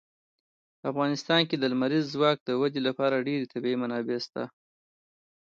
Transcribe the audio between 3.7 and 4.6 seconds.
منابع شته دي.